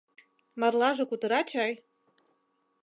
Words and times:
Марлаже 0.59 1.03
кутыра 1.09 1.41
чай? 1.49 1.73